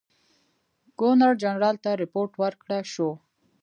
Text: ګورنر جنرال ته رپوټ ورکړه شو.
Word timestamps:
ګورنر 0.99 1.33
جنرال 1.43 1.75
ته 1.83 1.89
رپوټ 2.01 2.29
ورکړه 2.41 2.77
شو. 2.93 3.09